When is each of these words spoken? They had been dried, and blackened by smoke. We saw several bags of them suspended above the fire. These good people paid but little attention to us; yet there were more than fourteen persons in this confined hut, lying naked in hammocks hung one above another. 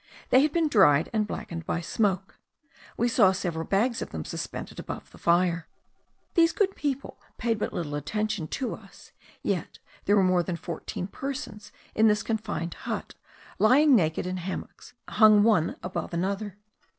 They 0.31 0.41
had 0.41 0.51
been 0.51 0.67
dried, 0.67 1.11
and 1.13 1.27
blackened 1.27 1.63
by 1.67 1.79
smoke. 1.81 2.39
We 2.97 3.07
saw 3.07 3.33
several 3.33 3.65
bags 3.65 4.01
of 4.01 4.09
them 4.09 4.25
suspended 4.25 4.79
above 4.79 5.11
the 5.11 5.19
fire. 5.19 5.67
These 6.33 6.53
good 6.53 6.75
people 6.75 7.21
paid 7.37 7.59
but 7.59 7.71
little 7.71 7.93
attention 7.93 8.47
to 8.47 8.73
us; 8.73 9.11
yet 9.43 9.77
there 10.05 10.15
were 10.15 10.23
more 10.23 10.41
than 10.41 10.55
fourteen 10.55 11.05
persons 11.05 11.71
in 11.93 12.07
this 12.07 12.23
confined 12.23 12.73
hut, 12.89 13.13
lying 13.59 13.95
naked 13.95 14.25
in 14.25 14.37
hammocks 14.37 14.95
hung 15.07 15.43
one 15.43 15.75
above 15.83 16.15
another. 16.15 16.57